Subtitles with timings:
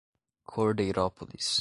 [0.51, 1.49] Cordeirópolis